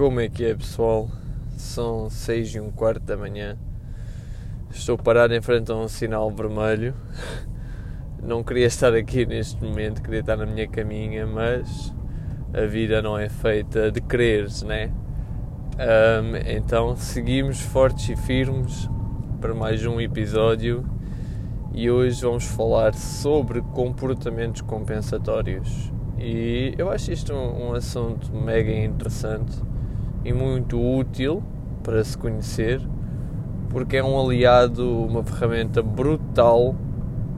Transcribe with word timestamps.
Como 0.00 0.18
é 0.18 0.30
que 0.30 0.46
é, 0.46 0.54
pessoal? 0.54 1.10
São 1.58 2.08
seis 2.08 2.54
e 2.54 2.58
um 2.58 2.70
quarto 2.70 3.02
da 3.02 3.18
manhã. 3.18 3.58
Estou 4.70 4.96
parado 4.96 5.34
em 5.34 5.42
frente 5.42 5.70
a 5.70 5.74
um 5.74 5.88
sinal 5.88 6.30
vermelho. 6.30 6.94
Não 8.24 8.42
queria 8.42 8.64
estar 8.64 8.94
aqui 8.94 9.26
neste 9.26 9.62
momento, 9.62 10.00
queria 10.00 10.20
estar 10.20 10.38
na 10.38 10.46
minha 10.46 10.66
caminha, 10.66 11.26
mas 11.26 11.94
a 12.54 12.64
vida 12.64 13.02
não 13.02 13.18
é 13.18 13.28
feita 13.28 13.92
de 13.92 14.00
quereres, 14.00 14.62
né? 14.62 14.90
Um, 15.76 16.34
então 16.46 16.96
seguimos 16.96 17.60
fortes 17.60 18.08
e 18.08 18.16
firmes 18.16 18.88
para 19.38 19.54
mais 19.54 19.84
um 19.84 20.00
episódio 20.00 20.82
e 21.74 21.90
hoje 21.90 22.22
vamos 22.22 22.46
falar 22.46 22.94
sobre 22.94 23.60
comportamentos 23.60 24.62
compensatórios. 24.62 25.92
E 26.18 26.74
eu 26.78 26.90
acho 26.90 27.12
isto 27.12 27.34
um, 27.34 27.68
um 27.68 27.74
assunto 27.74 28.34
mega 28.34 28.72
interessante 28.72 29.68
e 30.24 30.32
muito 30.32 30.80
útil 30.80 31.42
para 31.82 32.02
se 32.04 32.16
conhecer, 32.16 32.80
porque 33.68 33.96
é 33.96 34.04
um 34.04 34.18
aliado, 34.18 35.04
uma 35.04 35.22
ferramenta 35.22 35.82
brutal 35.82 36.74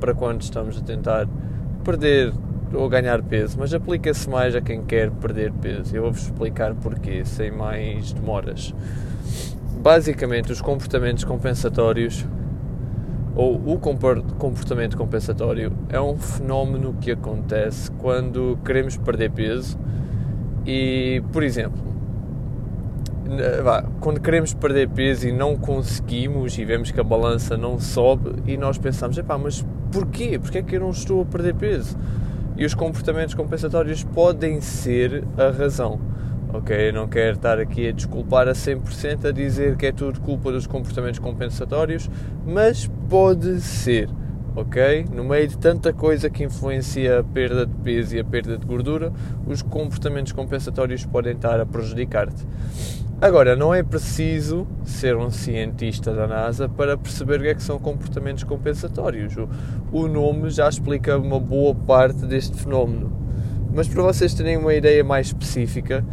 para 0.00 0.14
quando 0.14 0.42
estamos 0.42 0.76
a 0.76 0.80
tentar 0.80 1.28
perder 1.84 2.32
ou 2.74 2.88
ganhar 2.88 3.22
peso, 3.22 3.56
mas 3.58 3.72
aplica-se 3.74 4.28
mais 4.28 4.54
a 4.56 4.60
quem 4.60 4.82
quer 4.82 5.10
perder 5.10 5.52
peso. 5.52 5.94
Eu 5.94 6.02
vou-vos 6.02 6.22
explicar 6.22 6.74
porquê, 6.74 7.24
sem 7.24 7.50
mais 7.50 8.12
demoras. 8.12 8.74
Basicamente, 9.78 10.50
os 10.50 10.60
comportamentos 10.60 11.24
compensatórios 11.24 12.26
ou 13.34 13.54
o 13.66 13.78
comportamento 13.78 14.96
compensatório 14.96 15.72
é 15.88 16.00
um 16.00 16.16
fenómeno 16.16 16.94
que 17.00 17.10
acontece 17.10 17.90
quando 17.92 18.58
queremos 18.64 18.96
perder 18.96 19.30
peso 19.30 19.78
e, 20.66 21.22
por 21.32 21.42
exemplo, 21.42 21.91
quando 24.00 24.20
queremos 24.20 24.54
perder 24.54 24.88
peso 24.88 25.28
e 25.28 25.32
não 25.32 25.56
conseguimos 25.56 26.56
e 26.58 26.64
vemos 26.64 26.90
que 26.90 27.00
a 27.00 27.04
balança 27.04 27.56
não 27.56 27.78
sobe 27.78 28.42
e 28.46 28.56
nós 28.56 28.78
pensamos, 28.78 29.16
epá, 29.18 29.38
mas 29.38 29.64
porquê? 29.90 30.38
Porquê 30.38 30.58
é 30.58 30.62
que 30.62 30.76
eu 30.76 30.80
não 30.80 30.90
estou 30.90 31.22
a 31.22 31.24
perder 31.24 31.54
peso? 31.54 31.98
E 32.56 32.64
os 32.64 32.74
comportamentos 32.74 33.34
compensatórios 33.34 34.04
podem 34.04 34.60
ser 34.60 35.24
a 35.36 35.50
razão 35.50 36.00
ok? 36.52 36.88
Eu 36.88 36.92
não 36.92 37.08
quero 37.08 37.36
estar 37.36 37.58
aqui 37.58 37.88
a 37.88 37.92
desculpar 37.92 38.48
a 38.48 38.52
100% 38.52 39.26
a 39.28 39.32
dizer 39.32 39.76
que 39.76 39.86
é 39.86 39.92
tudo 39.92 40.20
culpa 40.20 40.52
dos 40.52 40.66
comportamentos 40.66 41.18
compensatórios, 41.18 42.10
mas 42.46 42.90
pode 43.08 43.60
ser, 43.60 44.08
ok? 44.54 45.06
No 45.12 45.24
meio 45.24 45.48
de 45.48 45.58
tanta 45.58 45.92
coisa 45.92 46.28
que 46.30 46.44
influencia 46.44 47.20
a 47.20 47.24
perda 47.24 47.66
de 47.66 47.74
peso 47.76 48.16
e 48.16 48.20
a 48.20 48.24
perda 48.24 48.58
de 48.58 48.66
gordura, 48.66 49.12
os 49.46 49.62
comportamentos 49.62 50.32
compensatórios 50.32 51.04
podem 51.04 51.34
estar 51.34 51.60
a 51.60 51.66
prejudicar-te. 51.66 52.46
Agora, 53.20 53.54
não 53.54 53.72
é 53.72 53.84
preciso 53.84 54.66
ser 54.84 55.16
um 55.16 55.30
cientista 55.30 56.12
da 56.12 56.26
NASA 56.26 56.68
para 56.68 56.98
perceber 56.98 57.38
o 57.38 57.42
que, 57.42 57.48
é 57.48 57.54
que 57.54 57.62
são 57.62 57.78
comportamentos 57.78 58.42
compensatórios. 58.42 59.36
O, 59.36 59.48
o 59.92 60.08
nome 60.08 60.50
já 60.50 60.68
explica 60.68 61.16
uma 61.16 61.38
boa 61.38 61.72
parte 61.72 62.26
deste 62.26 62.56
fenómeno 62.56 63.21
mas 63.74 63.88
para 63.88 64.02
vocês 64.02 64.34
terem 64.34 64.58
uma 64.58 64.74
ideia 64.74 65.02
mais 65.02 65.28
específica, 65.28 66.04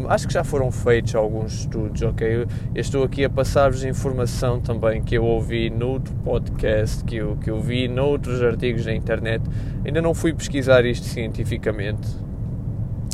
um, 0.00 0.10
acho 0.10 0.26
que 0.28 0.34
já 0.34 0.44
foram 0.44 0.70
feitos 0.70 1.14
alguns 1.14 1.60
estudos, 1.60 2.02
ok? 2.02 2.42
Eu 2.42 2.46
estou 2.74 3.02
aqui 3.02 3.24
a 3.24 3.30
passar-vos 3.30 3.82
informação 3.82 4.60
também 4.60 5.02
que 5.02 5.14
eu 5.16 5.24
ouvi 5.24 5.70
noutro 5.70 6.14
podcast, 6.16 7.02
que 7.04 7.16
eu, 7.16 7.36
que 7.36 7.50
eu 7.50 7.60
vi 7.60 7.88
noutros 7.88 8.42
artigos 8.42 8.84
na 8.84 8.94
internet. 8.94 9.42
Ainda 9.86 10.02
não 10.02 10.12
fui 10.12 10.34
pesquisar 10.34 10.84
isto 10.84 11.06
cientificamente, 11.06 12.06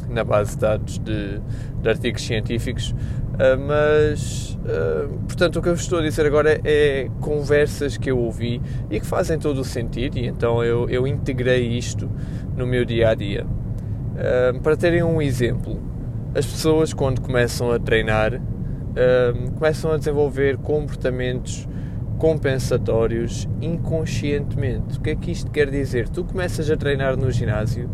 na 0.09 0.25
base 0.25 0.53
de 0.53 0.61
dados 0.61 0.99
de, 0.99 1.41
de 1.81 1.89
artigos 1.89 2.23
científicos, 2.23 2.91
uh, 2.91 3.59
mas, 3.65 4.59
uh, 4.65 5.09
portanto, 5.21 5.61
o 5.61 5.63
que 5.63 5.69
eu 5.69 5.75
estou 5.75 6.01
a 6.01 6.03
dizer 6.03 6.27
agora 6.27 6.53
é, 6.53 6.61
é, 6.65 7.11
conversas 7.21 7.97
que 7.97 8.11
eu 8.11 8.19
ouvi 8.19 8.61
e 8.91 8.99
que 8.99 9.07
fazem 9.07 9.39
todo 9.39 9.61
o 9.61 9.65
sentido, 9.65 10.19
e 10.19 10.27
então 10.27 10.65
eu, 10.65 10.91
eu 10.91 11.07
integrei 11.07 11.69
isto 11.69 12.11
no 12.57 12.67
meu 12.67 12.85
dia 12.85 13.11
a 13.11 13.15
dia 13.15 13.47
para 14.63 14.77
terem 14.77 15.03
um 15.03 15.21
exemplo, 15.21 15.81
as 16.35 16.47
pessoas 16.47 16.93
quando 16.93 17.21
começam 17.21 17.73
a 17.73 17.79
treinar 17.79 18.41
começam 19.59 19.91
a 19.91 19.97
desenvolver 19.97 20.57
comportamentos 20.59 21.67
compensatórios 22.19 23.49
inconscientemente. 23.61 24.99
O 24.99 25.01
que 25.01 25.11
é 25.11 25.17
que 25.17 25.31
isto 25.31 25.51
quer 25.51 25.71
dizer? 25.71 26.09
Tu 26.09 26.25
começas 26.25 26.71
a 26.71 26.77
treinar 26.77 27.17
no 27.17 27.31
ginásio 27.31 27.91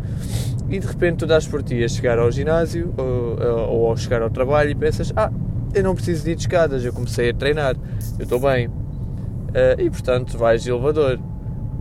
e 0.69 0.79
de 0.79 0.87
repente 0.87 1.17
tu 1.17 1.27
dás 1.27 1.47
por 1.47 1.61
ti 1.61 1.83
a 1.83 1.87
chegar 1.87 2.17
ao 2.17 2.31
ginásio 2.31 2.93
ou, 2.97 3.67
ou 3.69 3.87
ao 3.89 3.97
chegar 3.97 4.21
ao 4.21 4.29
trabalho 4.29 4.69
e 4.69 4.75
pensas: 4.75 5.11
Ah, 5.15 5.31
eu 5.73 5.83
não 5.83 5.95
preciso 5.95 6.23
de 6.23 6.31
ir 6.31 6.35
de 6.35 6.41
escadas, 6.41 6.85
eu 6.85 6.93
comecei 6.93 7.29
a 7.29 7.33
treinar, 7.33 7.75
eu 8.17 8.23
estou 8.23 8.39
bem. 8.39 8.67
Uh, 8.67 9.79
e 9.79 9.89
portanto 9.89 10.37
vais 10.37 10.63
de 10.63 10.69
elevador. 10.69 11.19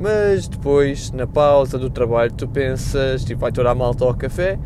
Mas 0.01 0.49
depois, 0.49 1.13
na 1.13 1.27
pausa 1.27 1.79
do 1.79 1.91
trabalho, 1.91 2.33
tu 2.33 2.49
pensas, 2.49 3.23
tipo, 3.23 3.43
vai 3.43 3.53
toda 3.53 3.71
a 3.71 3.75
malta 3.75 4.03
ao 4.03 4.15
café 4.15 4.59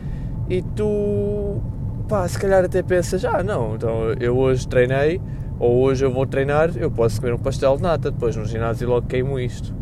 e 0.49 0.63
tu, 0.63 1.61
pá, 2.09 2.27
se 2.29 2.39
calhar 2.39 2.65
até 2.65 2.83
pensas, 2.85 3.25
ah, 3.25 3.43
não, 3.43 3.75
então 3.75 4.13
eu 4.21 4.37
hoje 4.37 4.69
treinei, 4.69 5.21
ou 5.59 5.83
hoje 5.83 6.05
eu 6.05 6.11
vou 6.13 6.25
treinar, 6.25 6.71
eu 6.77 6.89
posso 6.89 7.21
comer 7.21 7.35
um 7.35 7.39
pastel 7.39 7.77
de 7.77 7.83
nata, 7.83 8.13
depois 8.13 8.37
no 8.37 8.45
ginásio 8.45 8.89
logo 8.89 9.09
queimo 9.09 9.37
isto. 9.39 9.75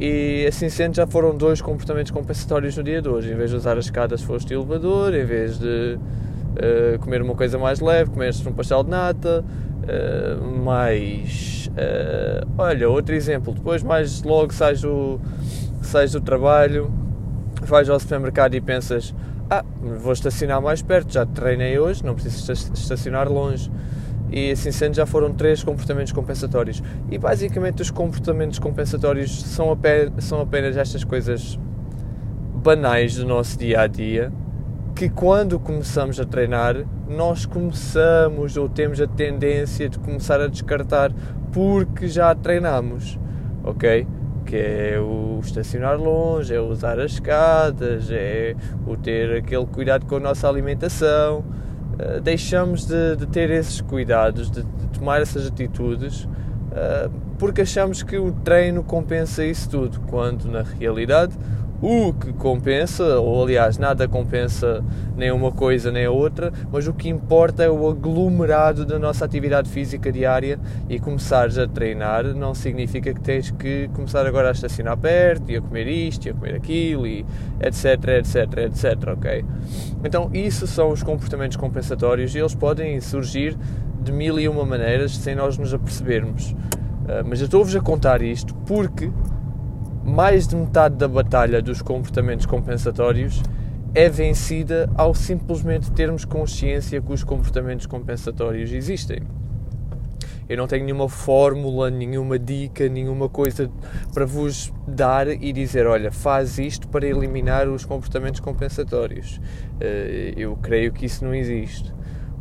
E 0.00 0.44
assim 0.48 0.68
sendo, 0.68 0.96
já 0.96 1.06
foram 1.06 1.36
dois 1.36 1.60
comportamentos 1.60 2.10
compensatórios 2.10 2.76
no 2.76 2.82
dia 2.82 3.00
de 3.00 3.08
hoje. 3.08 3.30
Em 3.30 3.36
vez 3.36 3.50
de 3.50 3.56
usar 3.56 3.78
as 3.78 3.84
escadas, 3.84 4.20
foste 4.20 4.52
elevador, 4.52 5.14
em 5.14 5.24
vez 5.24 5.60
de 5.60 5.96
uh, 5.96 6.98
comer 6.98 7.22
uma 7.22 7.36
coisa 7.36 7.56
mais 7.56 7.78
leve, 7.78 8.10
comeste 8.10 8.48
um 8.48 8.52
pastel 8.52 8.82
de 8.82 8.90
nata, 8.90 9.44
uh, 9.84 10.58
mais 10.64 11.52
Uh, 11.72 12.46
olha, 12.58 12.86
outro 12.88 13.14
exemplo, 13.14 13.54
depois 13.54 13.82
mais 13.82 14.22
logo 14.22 14.52
sais 14.52 14.82
do, 14.82 15.18
sais 15.80 16.12
do 16.12 16.20
trabalho, 16.20 16.92
vais 17.62 17.88
ao 17.88 17.98
supermercado 17.98 18.54
e 18.54 18.60
pensas 18.60 19.14
ah, 19.48 19.64
vou 19.80 20.12
estacionar 20.12 20.60
mais 20.60 20.82
perto, 20.82 21.12
já 21.12 21.24
treinei 21.24 21.78
hoje, 21.78 22.04
não 22.04 22.14
preciso 22.14 22.52
estacionar 22.52 23.30
longe. 23.30 23.70
E 24.30 24.50
assim 24.50 24.70
sendo, 24.70 24.94
já 24.94 25.04
foram 25.04 25.34
três 25.34 25.62
comportamentos 25.62 26.10
compensatórios. 26.10 26.82
E 27.10 27.18
basicamente 27.18 27.82
os 27.82 27.90
comportamentos 27.90 28.58
compensatórios 28.58 29.42
são 29.44 29.70
apenas, 29.70 30.24
são 30.24 30.40
apenas 30.40 30.76
estas 30.76 31.04
coisas 31.04 31.58
banais 32.54 33.16
do 33.16 33.26
nosso 33.26 33.58
dia 33.58 33.82
a 33.82 33.86
dia 33.86 34.32
que 35.02 35.08
quando 35.08 35.58
começamos 35.58 36.20
a 36.20 36.24
treinar, 36.24 36.76
nós 37.08 37.44
começamos 37.44 38.56
ou 38.56 38.68
temos 38.68 39.00
a 39.00 39.06
tendência 39.08 39.88
de 39.88 39.98
começar 39.98 40.40
a 40.40 40.46
descartar 40.46 41.10
porque 41.52 42.06
já 42.06 42.32
treinamos, 42.36 43.18
ok? 43.64 44.06
Que 44.46 44.54
é 44.54 45.00
o 45.00 45.40
estacionar 45.42 45.98
longe, 45.98 46.54
é 46.54 46.60
usar 46.60 47.00
as 47.00 47.14
escadas, 47.14 48.12
é 48.12 48.54
o 48.86 48.96
ter 48.96 49.38
aquele 49.38 49.66
cuidado 49.66 50.06
com 50.06 50.18
a 50.18 50.20
nossa 50.20 50.48
alimentação. 50.48 51.40
Uh, 51.40 52.20
deixamos 52.20 52.86
de, 52.86 53.16
de, 53.16 53.26
ter 53.26 53.50
esses 53.50 53.80
cuidados, 53.80 54.52
de, 54.52 54.62
de 54.62 54.86
tomar 54.96 55.20
essas 55.20 55.48
atitudes, 55.48 56.26
uh, 56.26 57.10
porque 57.40 57.62
achamos 57.62 58.04
que 58.04 58.16
o 58.16 58.30
treino 58.30 58.84
compensa 58.84 59.44
isso 59.44 59.68
tudo, 59.68 60.00
quando 60.02 60.44
na 60.44 60.62
realidade 60.62 61.36
o 61.82 62.12
que 62.12 62.32
compensa, 62.34 63.18
ou 63.18 63.42
aliás, 63.42 63.76
nada 63.76 64.06
compensa 64.06 64.84
nem 65.16 65.32
uma 65.32 65.50
coisa 65.50 65.90
nem 65.90 66.06
a 66.06 66.10
outra, 66.12 66.52
mas 66.70 66.86
o 66.86 66.94
que 66.94 67.08
importa 67.08 67.64
é 67.64 67.68
o 67.68 67.88
aglomerado 67.88 68.86
da 68.86 69.00
nossa 69.00 69.24
atividade 69.24 69.68
física 69.68 70.12
diária 70.12 70.60
e 70.88 71.00
começares 71.00 71.58
a 71.58 71.66
treinar 71.66 72.24
não 72.34 72.54
significa 72.54 73.12
que 73.12 73.20
tens 73.20 73.50
que 73.50 73.90
começar 73.94 74.24
agora 74.24 74.50
a 74.50 74.52
estacionar 74.52 74.96
perto 74.96 75.50
e 75.50 75.56
a 75.56 75.60
comer 75.60 75.88
isto 75.88 76.26
e 76.26 76.30
a 76.30 76.34
comer 76.34 76.54
aquilo 76.54 77.04
e 77.04 77.26
etc, 77.60 78.08
etc, 78.18 78.58
etc, 78.58 79.08
ok? 79.08 79.44
Então, 80.04 80.30
isso 80.32 80.68
são 80.68 80.90
os 80.90 81.02
comportamentos 81.02 81.56
compensatórios 81.56 82.32
e 82.36 82.38
eles 82.38 82.54
podem 82.54 83.00
surgir 83.00 83.56
de 84.00 84.12
mil 84.12 84.38
e 84.38 84.48
uma 84.48 84.64
maneiras 84.64 85.16
sem 85.16 85.34
nós 85.34 85.58
nos 85.58 85.74
apercebermos. 85.74 86.52
Uh, 86.52 87.26
mas 87.26 87.40
eu 87.40 87.46
estou-vos 87.46 87.74
a 87.74 87.80
contar 87.80 88.22
isto 88.22 88.54
porque 88.66 89.10
mais 90.04 90.46
de 90.46 90.56
metade 90.56 90.96
da 90.96 91.08
batalha 91.08 91.62
dos 91.62 91.80
comportamentos 91.80 92.46
compensatórios 92.46 93.42
é 93.94 94.08
vencida 94.08 94.90
ao 94.94 95.14
simplesmente 95.14 95.90
termos 95.92 96.24
consciência 96.24 97.00
que 97.00 97.12
os 97.12 97.22
comportamentos 97.22 97.86
compensatórios 97.86 98.72
existem. 98.72 99.22
Eu 100.48 100.56
não 100.56 100.66
tenho 100.66 100.84
nenhuma 100.84 101.08
fórmula, 101.08 101.88
nenhuma 101.88 102.38
dica, 102.38 102.88
nenhuma 102.88 103.28
coisa 103.28 103.70
para 104.12 104.26
vos 104.26 104.72
dar 104.86 105.28
e 105.28 105.52
dizer: 105.52 105.86
olha, 105.86 106.10
faz 106.10 106.58
isto 106.58 106.88
para 106.88 107.06
eliminar 107.06 107.68
os 107.68 107.84
comportamentos 107.84 108.40
compensatórios. 108.40 109.40
Eh, 109.80 110.34
eu 110.36 110.56
creio 110.56 110.92
que 110.92 111.06
isso 111.06 111.24
não 111.24 111.34
existe. 111.34 111.92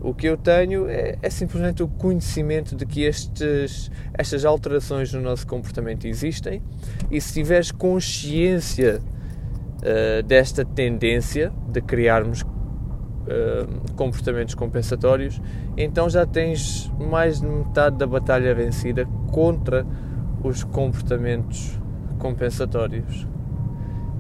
O 0.02 0.16
que 0.16 0.28
eu 0.28 0.36
tenho 0.36 0.90
é, 0.90 1.16
é, 1.22 1.30
simplesmente 1.30 1.84
o 1.84 1.88
conhecimento 1.88 2.76
de 2.76 2.86
que 2.88 3.04
estes, 3.04 3.92
estas 4.14 4.44
alterações 4.46 5.14
no 5.14 5.22
nosso 5.22 5.46
comportamento 5.46 6.08
existem 6.08 6.62
e 7.12 7.22
se 7.22 7.34
tiveres 7.34 7.72
consciência 7.72 9.00
uh, 9.00 10.24
desta 10.24 10.66
tendência 10.66 11.54
de 11.68 11.82
criarmos 11.82 12.42
uh, 12.42 13.94
comportamentos 13.96 14.56
compensatórios, 14.56 15.40
então 15.78 16.10
já 16.10 16.26
tens 16.26 16.92
mais 17.00 17.40
de 17.40 17.48
metade 17.48 17.98
da 17.98 18.08
batalha 18.08 18.56
vencida 18.56 19.06
contra 19.32 19.86
os 20.44 20.64
comportamentos 20.64 21.80
compensatórios. 22.18 23.28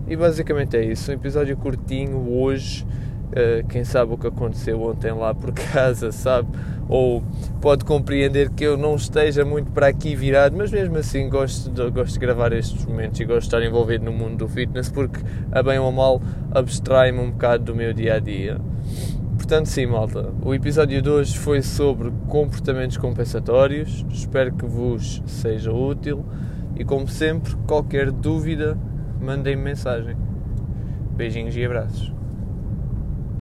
E 0.07 0.15
basicamente 0.15 0.75
é 0.75 0.83
isso. 0.83 1.09
Um 1.09 1.13
episódio 1.13 1.55
curtinho 1.57 2.29
hoje. 2.33 2.85
Uh, 3.31 3.65
quem 3.67 3.85
sabe 3.85 4.13
o 4.13 4.17
que 4.17 4.27
aconteceu 4.27 4.81
ontem 4.81 5.13
lá 5.13 5.33
por 5.33 5.53
casa, 5.73 6.11
sabe? 6.11 6.49
Ou 6.89 7.23
pode 7.61 7.85
compreender 7.85 8.49
que 8.49 8.65
eu 8.65 8.75
não 8.75 8.95
esteja 8.95 9.45
muito 9.45 9.71
para 9.71 9.87
aqui 9.87 10.15
virado, 10.15 10.57
mas 10.57 10.69
mesmo 10.69 10.97
assim 10.97 11.29
gosto 11.29 11.69
de, 11.69 11.89
gosto 11.89 12.13
de 12.13 12.19
gravar 12.19 12.51
estes 12.51 12.85
momentos 12.85 13.19
e 13.21 13.25
gosto 13.25 13.39
de 13.39 13.47
estar 13.47 13.63
envolvido 13.63 14.03
no 14.03 14.11
mundo 14.11 14.37
do 14.37 14.47
fitness 14.49 14.89
porque, 14.89 15.21
a 15.51 15.63
bem 15.63 15.79
ou 15.79 15.87
a 15.87 15.91
mal, 15.91 16.21
abstrai-me 16.51 17.19
um 17.19 17.31
bocado 17.31 17.63
do 17.63 17.75
meu 17.75 17.93
dia 17.93 18.15
a 18.15 18.19
dia. 18.19 18.59
Portanto, 19.37 19.67
sim, 19.67 19.85
malta, 19.85 20.33
o 20.43 20.53
episódio 20.53 21.01
de 21.01 21.09
hoje 21.09 21.37
foi 21.37 21.61
sobre 21.61 22.11
comportamentos 22.27 22.97
compensatórios. 22.97 24.05
Espero 24.11 24.53
que 24.53 24.65
vos 24.65 25.21
seja 25.25 25.71
útil 25.71 26.25
e, 26.75 26.85
como 26.85 27.07
sempre, 27.07 27.55
qualquer 27.67 28.11
dúvida, 28.11 28.77
mandem-me 29.19 29.61
mensagem. 29.61 30.15
Beijinhos 31.15 31.55
e 31.55 31.65
abraços. 31.65 32.20